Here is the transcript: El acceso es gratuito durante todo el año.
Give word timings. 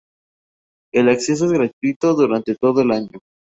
El 0.91 1.09
acceso 1.09 1.45
es 1.45 1.51
gratuito 1.51 2.15
durante 2.15 2.55
todo 2.55 2.81
el 2.81 2.89
año. 2.89 3.19